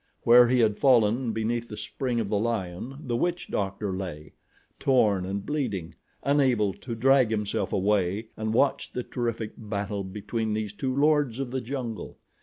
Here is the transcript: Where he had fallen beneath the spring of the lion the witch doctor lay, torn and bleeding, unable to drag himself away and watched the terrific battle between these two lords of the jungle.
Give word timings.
Where 0.23 0.47
he 0.47 0.61
had 0.61 0.79
fallen 0.79 1.31
beneath 1.31 1.67
the 1.69 1.77
spring 1.77 2.19
of 2.19 2.27
the 2.27 2.39
lion 2.39 2.97
the 3.05 3.15
witch 3.15 3.49
doctor 3.49 3.93
lay, 3.95 4.33
torn 4.79 5.27
and 5.27 5.45
bleeding, 5.45 5.93
unable 6.23 6.73
to 6.73 6.95
drag 6.95 7.29
himself 7.29 7.71
away 7.71 8.29
and 8.35 8.51
watched 8.51 8.95
the 8.95 9.03
terrific 9.03 9.51
battle 9.57 10.03
between 10.03 10.55
these 10.55 10.73
two 10.73 10.95
lords 10.97 11.39
of 11.39 11.51
the 11.51 11.61
jungle. 11.61 12.17